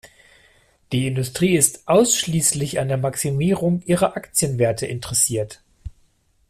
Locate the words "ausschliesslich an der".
1.87-2.97